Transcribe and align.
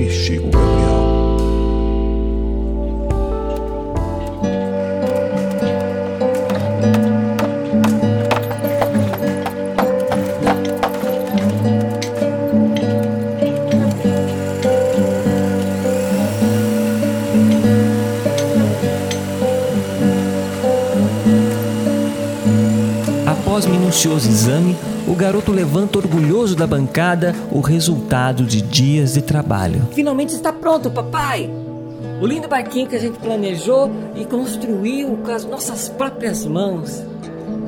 e 0.00 0.08
Gabriel. 0.08 0.50
Após 0.50 0.89
minucioso 23.90 24.28
exame, 24.28 24.76
o 25.08 25.16
garoto 25.16 25.50
levanta 25.50 25.98
orgulhoso 25.98 26.54
da 26.54 26.64
bancada 26.64 27.34
o 27.50 27.60
resultado 27.60 28.44
de 28.44 28.62
dias 28.62 29.14
de 29.14 29.20
trabalho. 29.20 29.82
Finalmente 29.90 30.32
está 30.32 30.52
pronto, 30.52 30.88
papai! 30.92 31.50
O 32.20 32.24
lindo 32.24 32.46
barquinho 32.46 32.86
que 32.86 32.94
a 32.94 33.00
gente 33.00 33.18
planejou 33.18 33.90
e 34.14 34.24
construiu 34.24 35.18
com 35.24 35.32
as 35.32 35.44
nossas 35.44 35.88
próprias 35.88 36.46
mãos. 36.46 37.02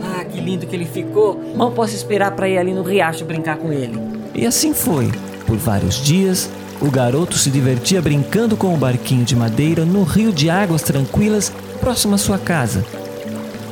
Ah, 0.01 0.25
que 0.25 0.41
lindo 0.41 0.65
que 0.65 0.77
ele 0.77 0.85
ficou! 0.85 1.43
Mal 1.57 1.73
posso 1.73 1.97
esperar 1.97 2.31
para 2.37 2.49
ir 2.49 2.57
ali 2.57 2.73
no 2.73 2.85
riacho 2.85 3.25
brincar 3.25 3.57
com 3.57 3.73
ele. 3.73 3.99
E 4.33 4.47
assim 4.47 4.73
foi. 4.73 5.11
Por 5.45 5.57
vários 5.57 5.97
dias, 5.97 6.49
o 6.81 6.89
garoto 6.89 7.37
se 7.37 7.51
divertia 7.51 8.01
brincando 8.01 8.57
com 8.57 8.73
o 8.73 8.77
barquinho 8.77 9.25
de 9.25 9.35
madeira 9.35 9.85
no 9.85 10.05
rio 10.05 10.33
de 10.33 10.49
águas 10.49 10.83
tranquilas 10.83 11.53
próximo 11.81 12.15
à 12.15 12.19
sua 12.19 12.39
casa. 12.39 12.85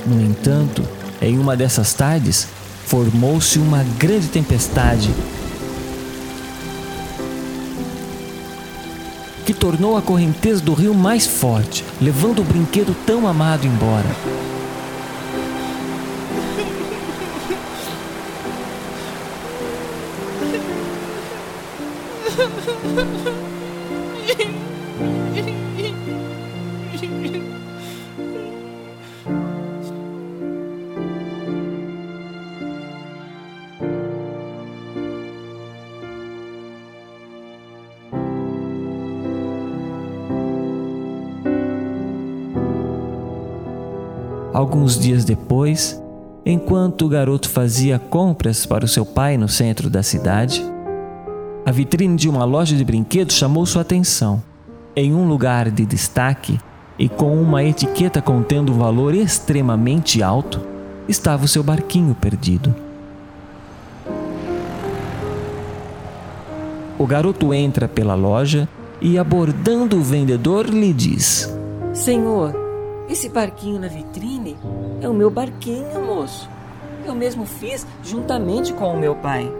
No 0.05 0.21
entanto, 0.21 0.83
em 1.21 1.39
uma 1.39 1.57
dessas 1.57 1.93
tardes, 1.93 2.47
formou-se 2.87 3.59
uma 3.59 3.85
grande 3.99 4.29
tempestade 4.29 5.11
que 9.45 9.53
tornou 9.53 9.97
a 9.97 10.03
correnteza 10.03 10.63
do 10.63 10.75
rio 10.75 10.95
mais 10.95 11.27
forte, 11.27 11.85
levando 12.01 12.41
o 12.41 12.45
brinquedo 12.45 12.95
tão 13.05 13.27
amado 13.27 13.67
embora. 13.67 14.07
Alguns 44.53 44.99
dias 44.99 45.25
depois, 45.25 46.03
enquanto 46.45 47.07
o 47.07 47.09
garoto 47.09 47.49
fazia 47.49 47.99
compras 47.99 48.67
para 48.67 48.85
o 48.85 48.89
seu 48.89 49.07
pai 49.07 49.37
no 49.37 49.49
centro 49.49 49.89
da 49.89 50.03
cidade, 50.03 50.61
a 51.65 51.71
vitrine 51.71 52.17
de 52.17 52.29
uma 52.29 52.45
loja 52.45 52.75
de 52.75 52.85
brinquedos 52.85 53.37
chamou 53.37 53.65
sua 53.65 53.83
atenção. 53.83 54.43
Em 54.97 55.15
um 55.15 55.29
lugar 55.29 55.71
de 55.71 55.87
destaque 55.87 56.59
e 56.99 57.09
com 57.09 57.41
uma 57.41 57.63
etiqueta 57.63 58.21
contendo 58.21 58.73
um 58.73 58.79
valor 58.79 59.15
extremamente 59.15 60.21
alto, 60.21 60.61
estava 61.09 61.45
o 61.45 61.49
seu 61.49 61.63
barquinho 61.63 62.15
perdido. 62.15 62.75
O 66.99 67.07
garoto 67.07 67.55
entra 67.55 67.87
pela 67.87 68.15
loja 68.15 68.69
e, 69.01 69.17
abordando 69.17 69.97
o 69.97 70.03
vendedor, 70.03 70.67
lhe 70.67 70.93
diz: 70.93 71.49
Senhor, 71.95 72.60
esse 73.11 73.29
barquinho 73.29 73.81
na 73.81 73.89
vitrine 73.89 74.57
é 75.03 75.09
o 75.09 75.13
meu 75.13 75.29
barquinho, 75.29 76.01
moço. 76.01 76.49
Eu 77.05 77.13
mesmo 77.13 77.45
fiz 77.45 77.85
juntamente 78.05 78.73
com 78.73 78.95
o 78.95 78.99
meu 78.99 79.17
pai. 79.17 79.53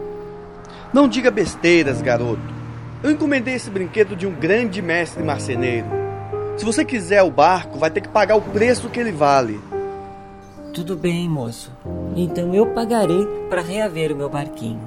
Não 0.93 1.05
diga 1.05 1.29
besteiras, 1.29 2.01
garoto. 2.01 2.41
Eu 3.03 3.11
encomendei 3.11 3.55
esse 3.55 3.69
brinquedo 3.69 4.15
de 4.15 4.25
um 4.25 4.31
grande 4.31 4.81
mestre 4.81 5.21
marceneiro. 5.21 5.87
Se 6.55 6.63
você 6.63 6.85
quiser 6.85 7.23
o 7.23 7.31
barco, 7.31 7.77
vai 7.77 7.91
ter 7.91 7.99
que 7.99 8.07
pagar 8.07 8.35
o 8.35 8.41
preço 8.41 8.89
que 8.89 8.99
ele 8.99 9.11
vale. 9.11 9.59
Tudo 10.73 10.95
bem, 10.95 11.27
moço. 11.27 11.71
Então 12.15 12.55
eu 12.55 12.67
pagarei 12.67 13.25
para 13.49 13.61
reaver 13.61 14.13
o 14.13 14.15
meu 14.15 14.29
barquinho. 14.29 14.79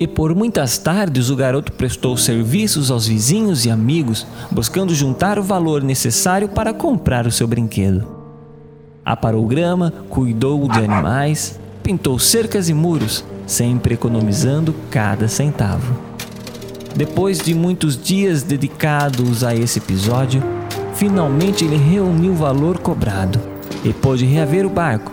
E 0.00 0.06
por 0.06 0.34
muitas 0.34 0.78
tardes 0.78 1.28
o 1.28 1.36
garoto 1.36 1.72
prestou 1.72 2.16
serviços 2.16 2.90
aos 2.90 3.06
vizinhos 3.06 3.66
e 3.66 3.70
amigos, 3.70 4.26
buscando 4.50 4.94
juntar 4.94 5.38
o 5.38 5.42
valor 5.42 5.82
necessário 5.82 6.48
para 6.48 6.72
comprar 6.72 7.26
o 7.26 7.30
seu 7.30 7.46
brinquedo. 7.46 8.08
Aparou 9.04 9.46
grama, 9.46 9.92
cuidou 10.08 10.66
de 10.68 10.78
animais, 10.78 11.60
pintou 11.82 12.18
cercas 12.18 12.70
e 12.70 12.72
muros, 12.72 13.22
sempre 13.46 13.92
economizando 13.92 14.74
cada 14.90 15.28
centavo. 15.28 15.94
Depois 16.96 17.38
de 17.38 17.54
muitos 17.54 18.02
dias 18.02 18.42
dedicados 18.42 19.44
a 19.44 19.54
esse 19.54 19.80
episódio, 19.80 20.42
finalmente 20.94 21.62
ele 21.62 21.76
reuniu 21.76 22.32
o 22.32 22.36
valor 22.36 22.78
cobrado 22.78 23.38
e 23.84 23.92
pôde 23.92 24.24
reaver 24.24 24.64
o 24.64 24.70
barco. 24.70 25.12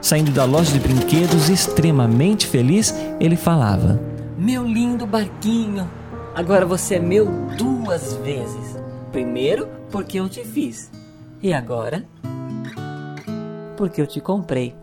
Saindo 0.00 0.30
da 0.30 0.46
loja 0.46 0.72
de 0.72 0.80
brinquedos 0.80 1.50
extremamente 1.50 2.46
feliz, 2.46 2.94
ele 3.20 3.36
falava: 3.36 4.13
Meu 4.36 4.66
lindo 4.66 5.06
barquinho, 5.06 5.88
agora 6.34 6.66
você 6.66 6.96
é 6.96 6.98
meu 6.98 7.26
duas 7.56 8.14
vezes. 8.14 8.76
Primeiro, 9.12 9.68
porque 9.92 10.18
eu 10.18 10.28
te 10.28 10.44
fiz. 10.44 10.90
E 11.40 11.52
agora, 11.52 12.04
porque 13.76 14.00
eu 14.00 14.06
te 14.08 14.20
comprei. 14.20 14.74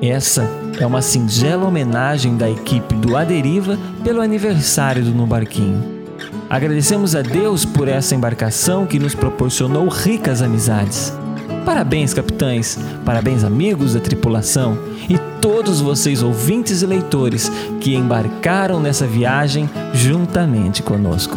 Essa 0.00 0.48
é 0.80 0.86
uma 0.86 1.02
singela 1.02 1.66
homenagem 1.66 2.36
da 2.36 2.48
equipe 2.48 2.94
do 2.94 3.14
Aderiva 3.14 3.78
pelo 4.02 4.22
aniversário 4.22 5.04
do 5.04 5.10
No 5.10 5.26
Barquinho. 5.26 6.02
Agradecemos 6.48 7.14
a 7.14 7.20
Deus 7.20 7.66
por 7.66 7.88
essa 7.88 8.14
embarcação 8.14 8.86
que 8.86 8.98
nos 8.98 9.14
proporcionou 9.14 9.86
ricas 9.88 10.40
amizades. 10.40 11.12
Parabéns, 11.64 12.14
capitães, 12.14 12.78
parabéns, 13.04 13.44
amigos 13.44 13.94
da 13.94 14.00
tripulação 14.00 14.76
e 15.08 15.31
todos 15.42 15.80
vocês, 15.80 16.22
ouvintes 16.22 16.82
e 16.82 16.86
leitores, 16.86 17.50
que 17.80 17.96
embarcaram 17.96 18.80
nessa 18.80 19.04
viagem 19.04 19.68
juntamente 19.92 20.84
conosco. 20.84 21.36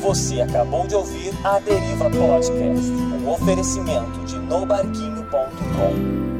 Você 0.00 0.40
acabou 0.40 0.86
de 0.86 0.94
ouvir 0.94 1.34
a 1.44 1.60
Deriva 1.60 2.08
Podcast, 2.08 2.90
um 2.90 3.28
oferecimento 3.28 4.24
de 4.24 4.38
nobarquinho.com. 4.38 6.37